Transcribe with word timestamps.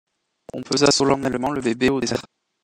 On 0.55 0.63
pesa 0.63 0.89
solennellement 0.89 1.51
le 1.51 1.61
bébé 1.61 1.91
au 1.91 1.99
dessert. 1.99 2.25